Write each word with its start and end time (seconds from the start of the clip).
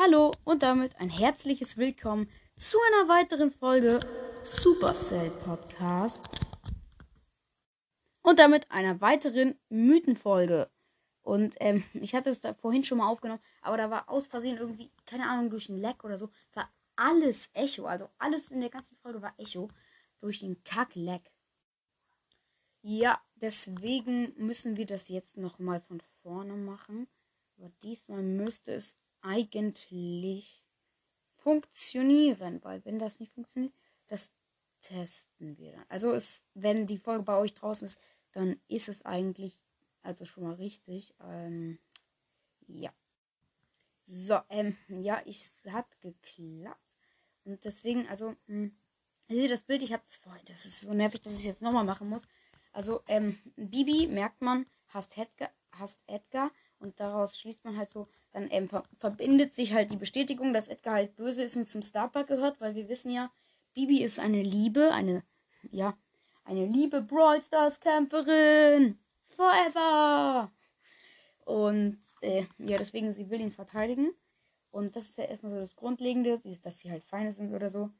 Hallo 0.00 0.32
und 0.44 0.62
damit 0.62 0.94
ein 1.00 1.10
herzliches 1.10 1.76
Willkommen 1.76 2.30
zu 2.54 2.78
einer 2.86 3.08
weiteren 3.08 3.50
Folge 3.50 3.98
Supercell 4.44 5.28
Podcast 5.44 6.24
und 8.22 8.38
damit 8.38 8.70
einer 8.70 9.00
weiteren 9.00 9.58
Mythenfolge. 9.68 10.70
Und 11.22 11.56
ähm, 11.58 11.82
ich 11.94 12.14
hatte 12.14 12.30
es 12.30 12.38
da 12.38 12.54
vorhin 12.54 12.84
schon 12.84 12.98
mal 12.98 13.08
aufgenommen, 13.08 13.42
aber 13.60 13.76
da 13.76 13.90
war 13.90 14.08
aus 14.08 14.28
Versehen 14.28 14.56
irgendwie, 14.56 14.92
keine 15.04 15.28
Ahnung, 15.28 15.50
durch 15.50 15.68
ein 15.68 15.80
Leck 15.80 16.04
oder 16.04 16.16
so, 16.16 16.30
war 16.52 16.70
alles 16.94 17.50
Echo. 17.54 17.86
Also 17.86 18.08
alles 18.18 18.52
in 18.52 18.60
der 18.60 18.70
ganzen 18.70 18.96
Folge 18.98 19.20
war 19.20 19.34
Echo 19.36 19.68
durch 20.20 20.38
den 20.38 20.62
Kack-Leck. 20.62 21.32
Ja, 22.82 23.20
deswegen 23.34 24.32
müssen 24.36 24.76
wir 24.76 24.86
das 24.86 25.08
jetzt 25.08 25.36
nochmal 25.36 25.80
von 25.80 26.00
vorne 26.22 26.54
machen. 26.54 27.08
Aber 27.56 27.72
diesmal 27.82 28.22
müsste 28.22 28.74
es 28.74 28.94
eigentlich 29.22 30.64
funktionieren, 31.34 32.62
weil 32.62 32.84
wenn 32.84 32.98
das 32.98 33.20
nicht 33.20 33.32
funktioniert, 33.32 33.74
das 34.08 34.32
testen 34.80 35.56
wir 35.58 35.72
dann. 35.72 35.84
Also 35.88 36.12
es, 36.12 36.44
wenn 36.54 36.86
die 36.86 36.98
Folge 36.98 37.24
bei 37.24 37.36
euch 37.36 37.54
draußen 37.54 37.86
ist, 37.86 37.98
dann 38.32 38.60
ist 38.68 38.88
es 38.88 39.04
eigentlich 39.04 39.60
also 40.02 40.24
schon 40.24 40.44
mal 40.44 40.54
richtig. 40.54 41.14
Ähm, 41.20 41.78
ja. 42.66 42.92
So, 43.98 44.38
ähm, 44.48 44.76
ja, 44.88 45.20
es 45.26 45.66
hat 45.70 46.00
geklappt. 46.00 46.96
Und 47.44 47.64
deswegen, 47.64 48.08
also, 48.08 48.34
mh, 48.46 48.70
seht 49.28 49.50
das 49.50 49.64
Bild, 49.64 49.82
ich 49.82 49.92
habe 49.92 50.02
das 50.04 50.16
vorhin, 50.16 50.44
das 50.46 50.64
ist 50.64 50.80
so 50.80 50.94
nervig, 50.94 51.20
dass 51.20 51.34
ich 51.34 51.40
es 51.40 51.44
jetzt 51.44 51.62
nochmal 51.62 51.84
machen 51.84 52.08
muss. 52.08 52.26
Also, 52.72 53.02
ähm, 53.06 53.38
Bibi, 53.56 54.06
merkt 54.06 54.40
man, 54.40 54.66
hasst 54.88 55.18
Edgar, 55.18 55.50
hasst 55.72 56.00
Edgar 56.06 56.50
und 56.78 56.98
daraus 57.00 57.38
schließt 57.38 57.64
man 57.64 57.76
halt 57.76 57.90
so, 57.90 58.08
dann 58.32 58.48
ähm, 58.50 58.68
ver 58.68 58.84
verbindet 58.98 59.54
sich 59.54 59.72
halt 59.72 59.90
die 59.90 59.96
Bestätigung, 59.96 60.52
dass 60.52 60.68
Edgar 60.68 60.94
halt 60.94 61.16
böse 61.16 61.42
ist 61.42 61.56
und 61.56 61.64
zum 61.64 61.82
Starpark 61.82 62.28
gehört, 62.28 62.60
weil 62.60 62.74
wir 62.74 62.88
wissen 62.88 63.10
ja, 63.10 63.30
Bibi 63.74 64.02
ist 64.02 64.18
eine 64.18 64.42
Liebe, 64.42 64.92
eine, 64.92 65.22
ja, 65.70 65.96
eine 66.44 66.66
liebe 66.66 67.00
Brawl 67.00 67.42
Stars 67.42 67.80
Kämpferin. 67.80 68.98
Forever. 69.28 70.50
Und 71.44 72.00
äh, 72.22 72.44
ja, 72.58 72.76
deswegen, 72.76 73.12
sie 73.12 73.30
will 73.30 73.40
ihn 73.40 73.52
verteidigen. 73.52 74.12
Und 74.70 74.96
das 74.96 75.04
ist 75.04 75.18
ja 75.18 75.24
erstmal 75.24 75.52
so 75.52 75.58
das 75.60 75.76
Grundlegende, 75.76 76.40
dass 76.62 76.78
sie 76.80 76.90
halt 76.90 77.04
Feinde 77.04 77.32
sind 77.32 77.54
oder 77.54 77.70
so. 77.70 77.90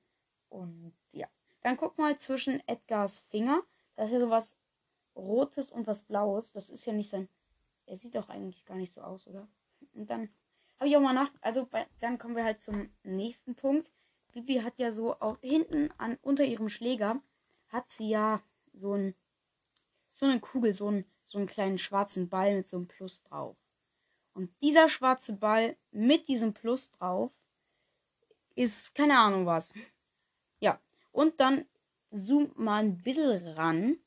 Und 0.48 0.92
ja. 1.12 1.28
Dann 1.62 1.76
guck 1.76 1.98
mal 1.98 2.18
zwischen 2.18 2.62
Edgars 2.66 3.20
Finger. 3.30 3.62
Da 3.96 4.04
ist 4.04 4.12
ja 4.12 4.20
sowas 4.20 4.56
Rotes 5.16 5.70
und 5.70 5.86
was 5.86 6.02
Blaues. 6.02 6.52
Das 6.52 6.70
ist 6.70 6.86
ja 6.86 6.92
nicht 6.92 7.10
sein. 7.10 7.28
Er 7.86 7.96
sieht 7.96 8.14
doch 8.14 8.28
eigentlich 8.28 8.64
gar 8.64 8.76
nicht 8.76 8.92
so 8.92 9.00
aus, 9.00 9.26
oder? 9.26 9.48
Und 9.94 10.08
dann 10.10 10.28
habe 10.78 10.88
ich 10.88 10.96
auch 10.96 11.00
mal 11.00 11.12
nach. 11.12 11.30
Also 11.40 11.66
bei, 11.66 11.86
dann 12.00 12.18
kommen 12.18 12.36
wir 12.36 12.44
halt 12.44 12.60
zum 12.60 12.90
nächsten 13.02 13.54
Punkt. 13.54 13.90
Bibi 14.32 14.56
hat 14.56 14.78
ja 14.78 14.92
so 14.92 15.14
auch 15.20 15.38
hinten 15.40 15.90
an 15.98 16.18
unter 16.22 16.44
ihrem 16.44 16.68
Schläger 16.68 17.20
hat 17.68 17.90
sie 17.90 18.08
ja 18.08 18.42
so 18.72 18.94
ein 18.94 19.14
so 20.08 20.26
eine 20.26 20.40
Kugel, 20.40 20.72
so 20.72 20.90
ein 20.90 21.04
so 21.24 21.38
einen 21.38 21.46
kleinen 21.46 21.78
schwarzen 21.78 22.28
Ball 22.28 22.56
mit 22.56 22.66
so 22.66 22.76
einem 22.76 22.88
Plus 22.88 23.22
drauf. 23.22 23.56
Und 24.32 24.50
dieser 24.62 24.88
schwarze 24.88 25.34
Ball 25.34 25.76
mit 25.90 26.28
diesem 26.28 26.54
Plus 26.54 26.90
drauf 26.92 27.32
ist 28.54 28.94
keine 28.94 29.18
Ahnung 29.18 29.46
was. 29.46 29.72
Ja, 30.60 30.80
und 31.12 31.40
dann 31.40 31.66
zoomt 32.14 32.58
mal 32.58 32.82
ein 32.82 33.02
bisschen 33.02 33.46
ran. 33.48 33.98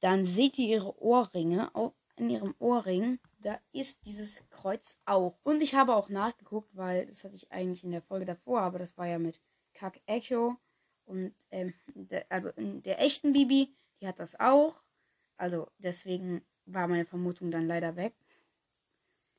Dann 0.00 0.24
seht 0.26 0.58
ihr 0.58 0.68
ihre 0.68 1.02
Ohrringe. 1.02 1.74
Auch 1.74 1.94
in 2.16 2.30
ihrem 2.30 2.54
Ohrring, 2.58 3.18
da 3.42 3.58
ist 3.72 4.06
dieses 4.06 4.42
Kreuz 4.50 4.98
auch. 5.04 5.38
Und 5.42 5.62
ich 5.62 5.74
habe 5.74 5.94
auch 5.94 6.08
nachgeguckt, 6.08 6.76
weil 6.76 7.06
das 7.06 7.24
hatte 7.24 7.36
ich 7.36 7.50
eigentlich 7.50 7.84
in 7.84 7.90
der 7.90 8.02
Folge 8.02 8.26
davor, 8.26 8.60
aber 8.60 8.78
das 8.78 8.96
war 8.96 9.06
ja 9.06 9.18
mit 9.18 9.40
Kack 9.74 10.00
Echo. 10.06 10.56
Und 11.04 11.34
ähm, 11.50 11.74
der, 11.94 12.26
also 12.28 12.50
in 12.50 12.82
der 12.82 13.00
echten 13.00 13.32
Bibi, 13.32 13.74
die 14.00 14.06
hat 14.06 14.18
das 14.18 14.38
auch. 14.38 14.82
Also 15.36 15.68
deswegen 15.78 16.42
war 16.66 16.86
meine 16.86 17.06
Vermutung 17.06 17.50
dann 17.50 17.66
leider 17.66 17.96
weg. 17.96 18.14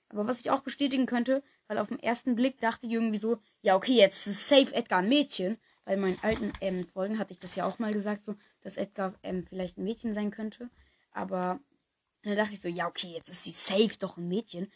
Aber 0.09 0.28
was 0.28 0.41
ich 0.41 0.51
auch 0.51 0.62
bestätigen 0.62 1.06
könnte, 1.06 1.44
weil 1.68 1.78
auf 1.78 1.88
den 1.88 2.00
ersten 2.00 2.35
Blick 2.35 2.59
dachte 2.59 2.88
ich 2.88 2.94
irgendwie 2.94 3.18
so, 3.18 3.38
ja 3.62 3.75
okay, 3.75 3.94
jetzt 3.94 4.28
ist 4.28 4.47
safe 4.47 4.73
Edgar 4.73 5.00
ein 5.00 5.09
Mädchen. 5.09 5.57
Weil 5.85 5.95
in 5.95 6.01
meinen 6.01 6.19
alten 6.22 6.53
ähm, 6.62 6.85
Folgen 6.88 7.18
hatte 7.18 7.33
ich 7.33 7.39
das 7.39 7.56
ja 7.56 7.66
auch 7.66 7.79
mal 7.79 7.94
gesagt, 7.94 8.23
so, 8.23 8.35
dass 8.62 8.78
Edgar 8.78 9.13
ähm, 9.23 9.45
vielleicht 9.47 9.78
ein 9.78 9.83
Mädchen 9.83 10.13
sein 10.13 10.29
könnte. 10.29 10.69
Aber 11.12 11.59
dann 12.23 12.35
dachte 12.35 12.53
ich 12.53 12.61
so, 12.61 12.67
ja 12.67 12.87
okay, 12.87 13.13
jetzt 13.15 13.29
ist 13.29 13.43
sie 13.43 13.51
safe 13.51 13.97
doch 13.99 14.17
ein 14.17 14.27
Mädchen. 14.27 14.71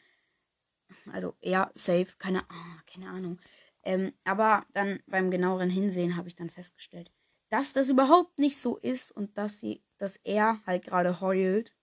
Also 1.12 1.36
eher 1.42 1.72
safe, 1.74 2.08
keine, 2.18 2.44
oh, 2.44 2.82
keine 2.92 3.10
Ahnung. 3.10 3.40
Ähm, 3.84 4.14
aber 4.24 4.66
dann 4.74 5.00
beim 5.08 5.30
genaueren 5.30 5.70
Hinsehen 5.70 6.16
habe 6.16 6.28
ich 6.28 6.36
dann 6.36 6.50
festgestellt, 6.50 7.12
dass 7.50 7.74
das 7.74 7.90
überhaupt 7.90 8.40
nicht 8.40 8.58
so 8.58 8.78
ist 8.78 9.12
und 9.12 9.38
dass 9.38 9.60
sie, 9.60 9.84
dass 9.98 10.18
er 10.18 10.60
halt 10.66 10.86
gerade 10.86 11.22
heult. 11.22 11.74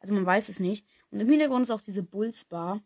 Also 0.00 0.14
man 0.14 0.26
weiß 0.26 0.48
es 0.48 0.60
nicht. 0.60 0.86
Und 1.10 1.20
im 1.20 1.28
Hintergrund 1.28 1.64
ist 1.64 1.70
auch 1.70 1.82
diese 1.82 2.02
Bulls 2.02 2.44
Bar. 2.44 2.82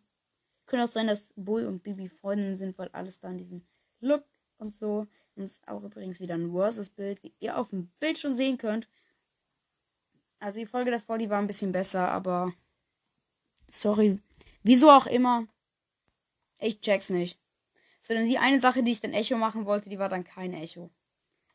Könnte 0.66 0.84
auch 0.84 0.88
sein, 0.88 1.06
dass 1.06 1.32
Bull 1.36 1.64
und 1.64 1.84
Bibi 1.84 2.08
Freundinnen 2.08 2.56
sind, 2.56 2.76
weil 2.76 2.88
alles 2.88 3.20
da 3.20 3.30
in 3.30 3.38
diesem 3.38 3.64
Look 4.00 4.24
und 4.58 4.74
so. 4.74 5.06
Und 5.36 5.44
es 5.44 5.52
ist 5.52 5.68
auch 5.68 5.84
übrigens 5.84 6.18
wieder 6.18 6.34
ein 6.34 6.50
Versus-Bild, 6.50 7.22
wie 7.22 7.34
ihr 7.38 7.56
auf 7.56 7.70
dem 7.70 7.88
Bild 8.00 8.18
schon 8.18 8.34
sehen 8.34 8.58
könnt. 8.58 8.88
Also 10.38 10.58
die 10.58 10.66
Folge 10.66 10.90
davor, 10.90 11.18
die 11.18 11.30
war 11.30 11.38
ein 11.38 11.46
bisschen 11.46 11.72
besser, 11.72 12.08
aber 12.10 12.52
sorry. 13.68 14.20
Wieso 14.62 14.90
auch 14.90 15.06
immer. 15.06 15.46
Ich 16.58 16.80
check's 16.80 17.10
nicht. 17.10 17.38
Sondern 18.00 18.26
die 18.26 18.38
eine 18.38 18.60
Sache, 18.60 18.82
die 18.82 18.92
ich 18.92 19.00
dann 19.00 19.12
Echo 19.12 19.36
machen 19.36 19.66
wollte, 19.66 19.90
die 19.90 19.98
war 19.98 20.08
dann 20.08 20.24
kein 20.24 20.52
Echo. 20.52 20.90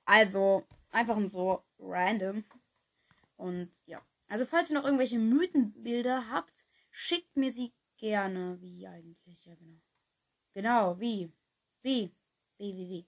Also, 0.06 0.66
einfach 0.92 1.18
so 1.28 1.64
random. 1.80 2.44
Und 3.38 3.72
ja. 3.86 4.02
Also, 4.28 4.46
falls 4.46 4.70
ihr 4.70 4.78
noch 4.78 4.86
irgendwelche 4.86 5.20
Mythenbilder 5.20 6.30
habt, 6.30 6.66
schickt 6.90 7.36
mir 7.38 7.52
sie 7.52 7.74
gerne. 7.98 8.60
Wie 8.62 8.88
eigentlich? 8.88 9.46
Ja, 9.46 9.56
genau. 9.56 9.80
Genau, 10.54 11.00
wie? 11.00 11.32
Wie? 11.82 12.12
Wie, 12.58 12.76
wie, 12.76 12.90
wie? 12.90 13.06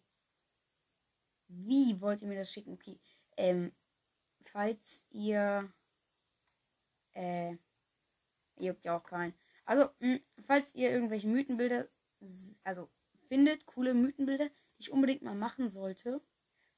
Wie 1.47 2.01
wollt 2.01 2.21
ihr 2.21 2.27
mir 2.27 2.39
das 2.39 2.51
schicken? 2.51 2.73
Okay. 2.73 2.99
Ähm, 3.37 3.71
falls 4.53 5.05
ihr. 5.09 5.69
Äh. 7.13 7.57
Juckt 8.57 8.85
ja 8.85 8.97
auch 8.97 9.03
keinen. 9.03 9.33
Also, 9.65 9.89
mh, 9.99 10.19
falls 10.45 10.73
ihr 10.73 10.91
irgendwelche 10.91 11.27
Mythenbilder. 11.27 11.89
Also, 12.63 12.89
findet, 13.27 13.65
coole 13.65 13.93
Mythenbilder, 13.93 14.47
die 14.47 14.81
ich 14.83 14.91
unbedingt 14.91 15.23
mal 15.23 15.35
machen 15.35 15.67
sollte 15.67 16.21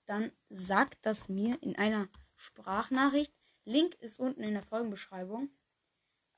dann 0.06 0.32
sagt 0.50 1.06
das 1.06 1.30
mir 1.30 1.62
in 1.62 1.76
einer 1.76 2.08
Sprachnachricht. 2.36 3.34
Link 3.66 3.96
ist 3.96 4.20
unten 4.20 4.44
in 4.44 4.54
der 4.54 4.64
Folgenbeschreibung. 4.64 5.50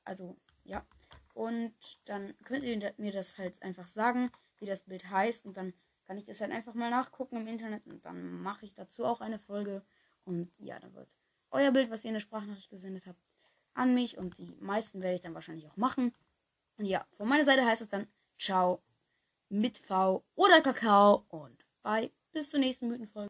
Also, 0.03 0.37
ja. 0.63 0.85
Und 1.33 1.75
dann 2.05 2.35
könnt 2.45 2.63
ihr 2.63 2.93
mir 2.97 3.11
das 3.11 3.37
halt 3.37 3.61
einfach 3.61 3.85
sagen, 3.85 4.31
wie 4.57 4.65
das 4.65 4.83
Bild 4.83 5.09
heißt. 5.09 5.45
Und 5.45 5.57
dann 5.57 5.73
kann 6.05 6.17
ich 6.17 6.23
das 6.23 6.39
halt 6.41 6.51
einfach 6.51 6.73
mal 6.73 6.89
nachgucken 6.89 7.37
im 7.37 7.47
Internet. 7.47 7.85
Und 7.85 8.05
dann 8.05 8.41
mache 8.41 8.65
ich 8.65 8.73
dazu 8.73 9.05
auch 9.05 9.21
eine 9.21 9.39
Folge. 9.39 9.85
Und 10.23 10.49
ja, 10.57 10.79
dann 10.79 10.93
wird 10.93 11.15
euer 11.51 11.71
Bild, 11.71 11.89
was 11.89 12.03
ihr 12.03 12.09
in 12.09 12.15
der 12.15 12.21
Sprachnachricht 12.21 12.69
gesendet 12.69 13.05
habt, 13.07 13.19
an 13.73 13.93
mich. 13.93 14.17
Und 14.17 14.37
die 14.37 14.55
meisten 14.59 15.01
werde 15.01 15.15
ich 15.15 15.21
dann 15.21 15.33
wahrscheinlich 15.33 15.67
auch 15.67 15.77
machen. 15.77 16.13
Und 16.77 16.85
ja, 16.85 17.05
von 17.17 17.27
meiner 17.27 17.43
Seite 17.45 17.65
heißt 17.65 17.81
es 17.81 17.89
dann 17.89 18.07
Ciao 18.37 18.81
mit 19.49 19.77
V 19.79 20.23
oder 20.35 20.61
Kakao. 20.61 21.25
Und 21.29 21.65
bye. 21.83 22.11
Bis 22.31 22.49
zur 22.49 22.59
nächsten 22.59 22.87
Mythenfolge. 22.87 23.25